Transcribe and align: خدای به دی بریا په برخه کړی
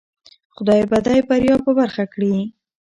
خدای 0.55 0.83
به 0.91 0.97
دی 1.05 1.17
بریا 1.29 1.55
په 1.65 1.71
برخه 1.79 2.03
کړی 2.13 2.33